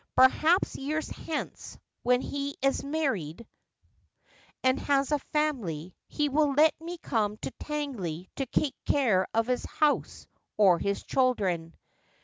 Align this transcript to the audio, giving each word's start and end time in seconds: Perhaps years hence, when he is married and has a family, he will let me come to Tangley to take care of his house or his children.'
Perhaps 0.17 0.77
years 0.77 1.09
hence, 1.09 1.77
when 2.01 2.21
he 2.21 2.55
is 2.63 2.83
married 2.83 3.45
and 4.63 4.79
has 4.79 5.11
a 5.11 5.19
family, 5.19 5.95
he 6.07 6.27
will 6.27 6.53
let 6.53 6.73
me 6.81 6.97
come 6.97 7.37
to 7.43 7.51
Tangley 7.59 8.27
to 8.35 8.47
take 8.47 8.73
care 8.83 9.27
of 9.35 9.45
his 9.45 9.63
house 9.65 10.25
or 10.57 10.79
his 10.79 11.03
children.' 11.03 11.75